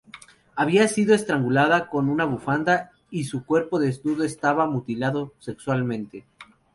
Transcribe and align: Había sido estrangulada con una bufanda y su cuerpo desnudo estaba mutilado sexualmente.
Había 0.55 0.87
sido 0.87 1.13
estrangulada 1.13 1.87
con 1.87 2.09
una 2.09 2.25
bufanda 2.25 2.89
y 3.11 3.25
su 3.25 3.45
cuerpo 3.45 3.77
desnudo 3.79 4.23
estaba 4.23 4.65
mutilado 4.65 5.35
sexualmente. 5.37 6.25